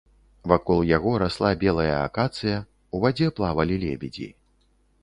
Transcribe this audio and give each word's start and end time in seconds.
Вакол 0.51 0.79
яго 0.97 1.11
расла 1.23 1.51
белая 1.65 1.93
акацыя, 2.07 2.57
у 2.97 3.05
вадзе 3.05 3.31
плавалі 3.41 3.75
лебедзі. 3.87 4.27